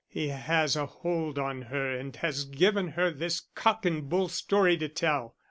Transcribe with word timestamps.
He 0.07 0.29
has 0.29 0.75
a 0.75 0.87
hold 0.87 1.37
on 1.37 1.61
her 1.61 1.91
and 1.95 2.15
has 2.15 2.45
given 2.45 2.87
her 2.87 3.11
this 3.11 3.39
cock 3.53 3.85
and 3.85 4.09
bull 4.09 4.29
story 4.29 4.75
to 4.77 4.89
tell. 4.89 5.35